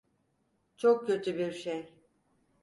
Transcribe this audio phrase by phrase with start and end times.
[0.77, 1.93] Çok kötü bir şey.